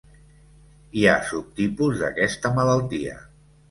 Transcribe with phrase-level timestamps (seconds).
[1.01, 3.25] Hi ha subtipus d'aquesta malaltia.